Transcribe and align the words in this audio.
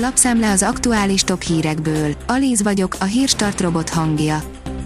Lapszemle 0.00 0.50
az 0.50 0.62
aktuális 0.62 1.22
top 1.22 1.42
hírekből. 1.42 2.14
Alíz 2.26 2.62
vagyok, 2.62 2.96
a 3.00 3.04
hírstart 3.04 3.60
robot 3.60 3.88
hangja. 3.88 4.42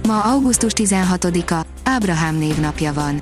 Ma 0.06 0.20
augusztus 0.20 0.72
16-a, 0.76 1.66
Ábrahám 1.84 2.38
névnapja 2.38 2.92
van. 2.92 3.20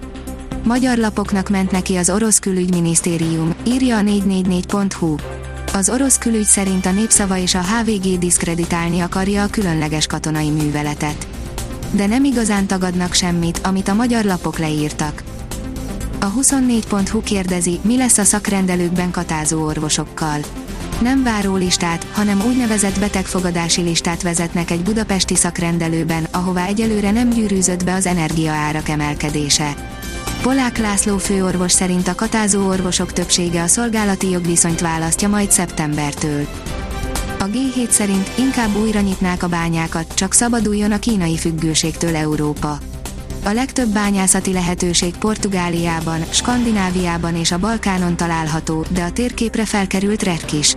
Magyar 0.65 0.99
lapoknak 0.99 1.49
ment 1.49 1.71
neki 1.71 1.97
az 1.97 2.11
orosz 2.11 2.39
külügyminisztérium, 2.39 3.55
írja 3.67 3.97
a 3.97 4.01
444.hu. 4.01 5.15
Az 5.75 5.89
orosz 5.89 6.19
külügy 6.19 6.45
szerint 6.45 6.87
a 6.87 6.91
népszava 6.91 7.37
és 7.37 7.55
a 7.55 7.63
HVG 7.63 8.19
diszkreditálni 8.19 9.01
akarja 9.01 9.43
a 9.43 9.51
különleges 9.51 10.07
katonai 10.07 10.51
műveletet. 10.51 11.27
De 11.91 12.07
nem 12.07 12.25
igazán 12.25 12.67
tagadnak 12.67 13.15
semmit, 13.15 13.59
amit 13.59 13.89
a 13.89 13.95
magyar 13.95 14.25
lapok 14.25 14.59
leírtak. 14.59 15.23
A 16.21 16.33
24.hu 16.33 17.23
kérdezi, 17.23 17.81
mi 17.83 17.97
lesz 17.97 18.19
a 18.19 18.25
szakrendelőkben 18.25 19.11
katázó 19.11 19.65
orvosokkal. 19.65 20.41
Nem 21.01 21.23
várólistát, 21.23 22.07
hanem 22.13 22.43
úgynevezett 22.47 22.99
betegfogadási 22.99 23.83
listát 23.83 24.23
vezetnek 24.23 24.71
egy 24.71 24.83
budapesti 24.83 25.35
szakrendelőben, 25.35 26.27
ahová 26.31 26.67
egyelőre 26.67 27.11
nem 27.11 27.31
gyűrűzött 27.31 27.85
be 27.85 27.95
az 27.95 28.07
energiaárak 28.07 28.89
emelkedése. 28.89 29.75
Polák 30.43 30.79
László 30.79 31.19
főorvos 31.19 31.73
szerint 31.73 32.09
a 32.09 32.15
katázó 32.15 32.67
orvosok 32.67 33.13
többsége 33.13 33.63
a 33.63 33.67
szolgálati 33.67 34.31
jogviszonyt 34.31 34.81
választja 34.81 35.29
majd 35.29 35.51
szeptembertől. 35.51 36.47
A 37.39 37.45
G7 37.45 37.89
szerint 37.89 38.31
inkább 38.39 38.77
újra 38.77 39.01
nyitnák 39.01 39.43
a 39.43 39.49
bányákat, 39.49 40.15
csak 40.15 40.33
szabaduljon 40.33 40.93
a 40.93 40.99
kínai 40.99 41.37
függőségtől 41.37 42.17
Európa. 42.17 42.79
A 43.45 43.53
legtöbb 43.53 43.89
bányászati 43.89 44.53
lehetőség 44.53 45.17
Portugáliában, 45.17 46.25
Skandináviában 46.31 47.37
és 47.37 47.53
a 47.53 47.59
Balkánon 47.59 48.17
található, 48.17 48.85
de 48.91 49.03
a 49.03 49.13
térképre 49.13 49.65
felkerült 49.65 50.23
REK 50.23 50.53
is. 50.53 50.77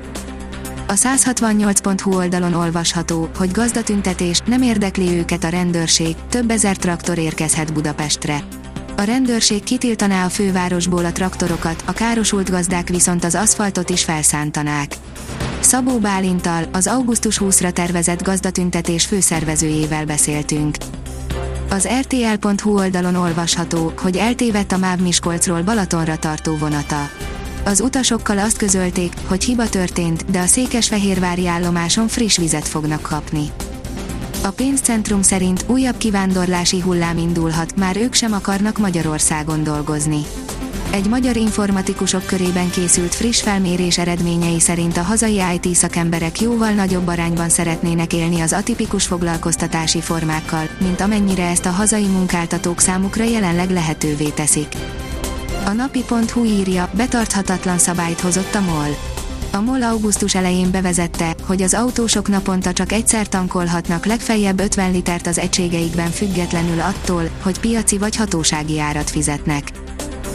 A 0.94 0.96
168.hu 0.96 2.16
oldalon 2.16 2.54
olvasható, 2.54 3.30
hogy 3.38 3.52
gazdatüntetés, 3.52 4.40
nem 4.46 4.62
érdekli 4.62 5.18
őket 5.18 5.44
a 5.44 5.50
rendőrség, 5.50 6.16
több 6.30 6.50
ezer 6.50 6.78
traktor 6.78 7.18
érkezhet 7.18 7.74
Budapestre. 7.74 8.44
A 8.98 9.02
rendőrség 9.02 9.64
kitiltaná 9.64 10.26
a 10.26 10.30
fővárosból 10.30 11.06
a 11.06 11.12
traktorokat, 11.12 11.84
a 11.86 11.92
károsult 11.92 12.50
gazdák 12.50 12.90
viszont 12.90 13.24
az 13.24 13.36
aszfaltot 13.36 13.90
is 13.90 14.04
felszántanák. 14.04 14.96
Szabó 15.60 15.98
Bálintal, 15.98 16.64
az 16.72 16.88
augusztus 16.88 17.40
20-ra 17.44 17.72
tervezett 17.72 18.24
gazdatüntetés 18.24 19.06
főszervezőjével 19.06 20.06
beszéltünk. 20.06 20.76
Az 21.70 21.88
rtl.hu 22.02 22.78
oldalon 22.78 23.16
olvasható, 23.16 23.94
hogy 24.02 24.18
eltévedt 24.18 24.72
a 24.72 24.78
MÁV 24.78 25.00
Miskolcról 25.00 25.62
Balatonra 25.62 26.18
tartó 26.18 26.58
vonata. 26.58 27.10
Az 27.66 27.82
utasokkal 27.82 28.40
azt 28.40 28.58
közölték, 28.58 29.14
hogy 29.26 29.44
hiba 29.44 29.70
történt, 29.70 30.32
de 30.32 30.40
a 30.40 30.46
Székesfehérvári 30.46 31.48
állomáson 31.48 32.08
friss 32.08 32.38
vizet 32.38 32.68
fognak 32.68 33.02
kapni. 33.02 33.52
A 34.44 34.50
pénzcentrum 34.50 35.22
szerint 35.22 35.66
újabb 35.68 35.98
kivándorlási 35.98 36.80
hullám 36.80 37.18
indulhat, 37.18 37.76
már 37.76 37.98
ők 37.98 38.14
sem 38.14 38.34
akarnak 38.34 38.78
Magyarországon 38.78 39.64
dolgozni. 39.64 40.22
Egy 40.92 41.08
magyar 41.08 41.36
informatikusok 41.36 42.26
körében 42.26 42.70
készült 42.70 43.16
friss 43.16 43.42
felmérés 43.42 43.98
eredményei 43.98 44.60
szerint 44.60 44.98
a 44.98 45.02
hazai 45.02 45.42
IT 45.54 45.76
szakemberek 45.76 46.42
jóval 46.42 46.72
nagyobb 46.72 47.08
arányban 47.08 47.50
szeretnének 47.50 48.14
élni 48.14 48.42
az 48.42 48.54
atipikus 48.54 49.06
foglalkoztatási 49.06 50.02
formákkal, 50.02 50.70
mint 50.80 51.02
amennyire 51.02 51.48
ezt 51.48 51.66
a 51.66 51.70
hazai 51.70 52.06
munkáltatók 52.06 52.80
számukra 52.80 53.24
jelenleg 53.24 53.70
lehetővé 53.70 54.30
teszik. 54.30 54.68
A 55.66 55.72
napi.hu 55.72 56.46
írja, 56.46 56.90
betarthatatlan 56.96 57.78
szabályt 57.78 58.20
hozott 58.20 58.56
a 58.56 58.62
MOL. 58.62 58.98
A 59.52 59.62
MOL 59.62 59.84
augusztus 59.84 60.36
elején 60.36 60.72
bevezette, 60.72 61.36
hogy 61.46 61.62
az 61.62 61.74
autósok 61.74 62.28
naponta 62.28 62.74
csak 62.74 62.92
egyszer 62.92 63.28
tankolhatnak 63.28 64.06
legfeljebb 64.06 64.60
50 64.60 64.92
litert 64.92 65.28
az 65.28 65.38
egységeikben 65.38 66.10
függetlenül 66.10 66.80
attól, 66.80 67.30
hogy 67.42 67.60
piaci 67.60 67.98
vagy 67.98 68.16
hatósági 68.16 68.80
árat 68.80 69.10
fizetnek. 69.10 69.72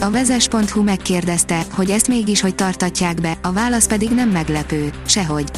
A 0.01 0.11
vezes.hu 0.11 0.83
megkérdezte, 0.83 1.65
hogy 1.73 1.91
ezt 1.91 2.09
mégis 2.09 2.41
hogy 2.41 2.55
tartatják 2.55 3.21
be, 3.21 3.39
a 3.43 3.53
válasz 3.53 3.87
pedig 3.87 4.11
nem 4.11 4.29
meglepő, 4.29 4.91
sehogy. 5.07 5.51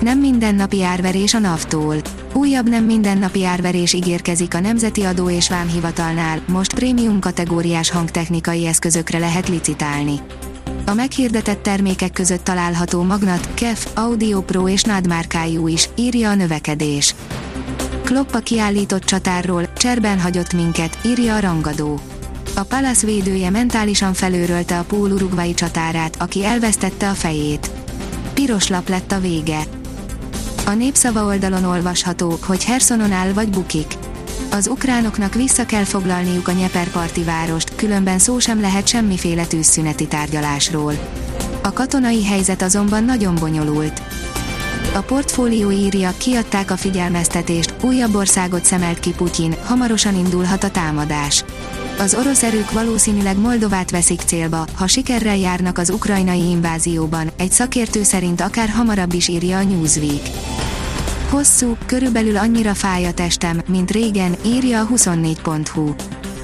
Nem 0.00 0.18
mindennapi 0.18 0.82
árverés 0.82 1.34
a 1.34 1.38
NAV-tól. 1.38 1.96
Újabb 2.34 2.68
nem 2.68 2.84
mindennapi 2.84 3.44
árverés 3.44 3.92
ígérkezik 3.92 4.54
a 4.54 4.60
Nemzeti 4.60 5.02
Adó 5.02 5.30
és 5.30 5.48
Vámhivatalnál, 5.48 6.42
most 6.48 6.74
prémium 6.74 7.20
kategóriás 7.20 7.90
hangtechnikai 7.90 8.66
eszközökre 8.66 9.18
lehet 9.18 9.48
licitálni. 9.48 10.20
A 10.86 10.94
meghirdetett 10.94 11.62
termékek 11.62 12.12
között 12.12 12.44
található 12.44 13.02
Magnat, 13.02 13.54
Kef, 13.54 13.86
Audio 13.94 14.40
Pro 14.40 14.68
és 14.68 14.82
NAD 14.82 15.06
márkájú 15.06 15.68
is, 15.68 15.88
írja 15.96 16.30
a 16.30 16.34
növekedés. 16.34 17.14
Kloppa 18.04 18.38
kiállított 18.38 19.04
csatárról, 19.04 19.72
cserben 19.76 20.20
hagyott 20.20 20.52
minket, 20.52 20.98
írja 21.06 21.34
a 21.34 21.40
rangadó. 21.40 22.00
A 22.54 22.62
Palace 22.62 23.06
védője 23.06 23.50
mentálisan 23.50 24.14
felőrölte 24.14 24.78
a 24.78 24.84
Pól 24.84 25.10
urugvai 25.10 25.54
csatárát, 25.54 26.16
aki 26.20 26.44
elvesztette 26.44 27.08
a 27.08 27.14
fejét. 27.14 27.70
Piros 28.34 28.68
lap 28.68 28.88
lett 28.88 29.12
a 29.12 29.20
vége. 29.20 29.60
A 30.66 30.70
népszava 30.70 31.24
oldalon 31.24 31.64
olvasható, 31.64 32.38
hogy 32.46 32.64
Hersonon 32.64 33.12
áll 33.12 33.32
vagy 33.32 33.48
bukik. 33.48 33.96
Az 34.50 34.68
ukránoknak 34.68 35.34
vissza 35.34 35.66
kell 35.66 35.84
foglalniuk 35.84 36.48
a 36.48 36.52
Nyeperparti 36.52 37.22
várost, 37.22 37.74
különben 37.74 38.18
szó 38.18 38.38
sem 38.38 38.60
lehet 38.60 38.86
semmiféle 38.86 39.44
tűzszüneti 39.44 40.06
tárgyalásról. 40.06 40.92
A 41.62 41.72
katonai 41.72 42.24
helyzet 42.24 42.62
azonban 42.62 43.04
nagyon 43.04 43.34
bonyolult. 43.34 44.02
A 44.94 45.00
portfólió 45.00 45.70
írja, 45.70 46.12
kiadták 46.16 46.70
a 46.70 46.76
figyelmeztetést, 46.76 47.74
újabb 47.82 48.14
országot 48.14 48.64
szemelt 48.64 49.00
ki 49.00 49.10
Putyin, 49.10 49.54
hamarosan 49.64 50.16
indulhat 50.16 50.64
a 50.64 50.70
támadás. 50.70 51.44
Az 51.98 52.14
orosz 52.14 52.42
erők 52.42 52.70
valószínűleg 52.70 53.38
Moldovát 53.38 53.90
veszik 53.90 54.20
célba, 54.20 54.66
ha 54.74 54.86
sikerrel 54.86 55.36
járnak 55.36 55.78
az 55.78 55.90
ukrajnai 55.90 56.48
invázióban, 56.48 57.30
egy 57.36 57.50
szakértő 57.52 58.02
szerint 58.02 58.40
akár 58.40 58.68
hamarabb 58.68 59.12
is 59.12 59.28
írja 59.28 59.58
a 59.58 59.62
Newsweek. 59.62 60.30
Hosszú, 61.30 61.76
körülbelül 61.86 62.36
annyira 62.36 62.74
fáj 62.74 63.04
a 63.04 63.12
testem, 63.12 63.62
mint 63.68 63.90
régen, 63.90 64.34
írja 64.46 64.80
a 64.80 64.88
24.hu. 64.94 65.94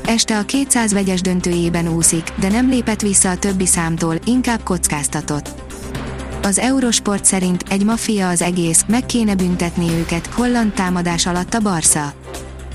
Este 0.05 0.39
a 0.39 0.43
200 0.43 0.93
vegyes 0.93 1.21
döntőjében 1.21 1.89
úszik, 1.89 2.33
de 2.41 2.49
nem 2.49 2.69
lépett 2.69 3.01
vissza 3.01 3.31
a 3.31 3.39
többi 3.39 3.67
számtól, 3.67 4.15
inkább 4.25 4.63
kockáztatott. 4.63 5.49
Az 6.43 6.59
Eurosport 6.59 7.25
szerint 7.25 7.65
egy 7.69 7.85
maffia 7.85 8.29
az 8.29 8.43
egész, 8.43 8.85
meg 8.89 9.07
kéne 9.07 9.35
büntetni 9.35 9.91
őket, 9.91 10.27
holland 10.27 10.73
támadás 10.73 11.27
alatt 11.27 11.55
a 11.55 11.61
Barca. 11.61 12.13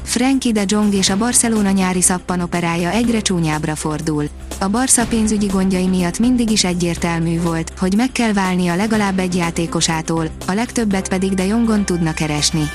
Frankie 0.06 0.52
de 0.52 0.64
Jong 0.66 0.94
és 0.94 1.10
a 1.10 1.18
Barcelona 1.18 1.72
nyári 1.72 2.02
szappanoperája 2.02 2.90
egyre 2.90 3.22
csúnyábbra 3.22 3.76
fordul. 3.76 4.26
A 4.60 4.68
Barca 4.68 5.06
pénzügyi 5.06 5.46
gondjai 5.46 5.88
miatt 5.88 6.20
mindig 6.20 6.50
is 6.50 6.64
egyértelmű 6.64 7.42
volt, 7.42 7.72
hogy 7.78 7.94
meg 7.96 8.12
kell 8.12 8.34
válnia 8.34 8.76
legalább 8.76 9.20
egy 9.20 9.36
játékosától, 9.36 10.30
a 10.48 10.52
legtöbbet 10.52 11.08
pedig 11.08 11.34
de 11.34 11.46
Jongon 11.46 11.86
tudna 11.86 12.14
keresni. 12.14 12.70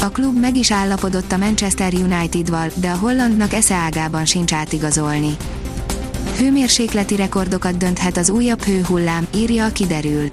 A 0.00 0.08
klub 0.08 0.38
meg 0.38 0.56
is 0.56 0.70
állapodott 0.70 1.32
a 1.32 1.36
Manchester 1.36 1.92
United-val, 1.94 2.70
de 2.74 2.90
a 2.90 2.96
hollandnak 2.96 3.52
esze 3.52 3.74
ágában 3.74 4.24
sincs 4.24 4.52
átigazolni. 4.52 5.36
Hőmérsékleti 6.38 7.16
rekordokat 7.16 7.76
dönthet 7.76 8.16
az 8.16 8.30
újabb 8.30 8.62
hőhullám, 8.62 9.26
írja 9.34 9.64
a 9.64 9.72
kiderül. 9.72 10.28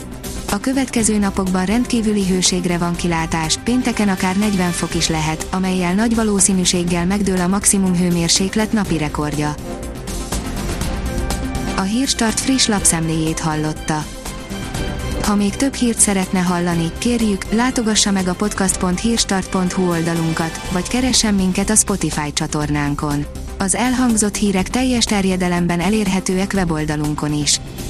A 0.55 0.59
következő 0.59 1.17
napokban 1.17 1.65
rendkívüli 1.65 2.27
hőségre 2.27 2.77
van 2.77 2.95
kilátás, 2.95 3.57
pénteken 3.63 4.09
akár 4.09 4.37
40 4.37 4.71
fok 4.71 4.95
is 4.95 5.07
lehet, 5.07 5.47
amelyel 5.51 5.93
nagy 5.93 6.15
valószínűséggel 6.15 7.05
megdől 7.05 7.39
a 7.39 7.47
maximum 7.47 7.95
hőmérséklet 7.95 8.71
napi 8.71 8.97
rekordja. 8.97 9.55
A 11.75 11.81
Hírstart 11.81 12.39
friss 12.39 12.67
lapszemléjét 12.67 13.39
hallotta. 13.39 14.05
Ha 15.23 15.35
még 15.35 15.55
több 15.55 15.73
hírt 15.73 15.99
szeretne 15.99 16.39
hallani, 16.39 16.91
kérjük, 16.97 17.45
látogassa 17.51 18.11
meg 18.11 18.27
a 18.27 18.35
podcast.hírstart.hu 18.35 19.89
oldalunkat, 19.89 20.69
vagy 20.71 20.87
keressen 20.87 21.33
minket 21.33 21.69
a 21.69 21.75
Spotify 21.75 22.33
csatornánkon. 22.33 23.25
Az 23.57 23.75
elhangzott 23.75 24.35
hírek 24.35 24.69
teljes 24.69 25.03
terjedelemben 25.03 25.79
elérhetőek 25.79 26.51
weboldalunkon 26.53 27.33
is. 27.33 27.59